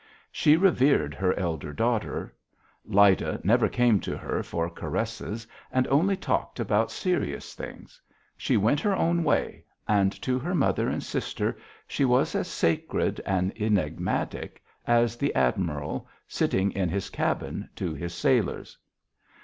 [0.31, 2.33] She revered her elder daughter.
[2.85, 8.01] Lyda never came to her for caresses, and only talked about serious things:
[8.35, 11.55] she went her own way and to her mother and sister
[11.87, 18.15] she was as sacred and enigmatic as the admiral, sitting in his cabin, to his
[18.15, 18.79] sailors.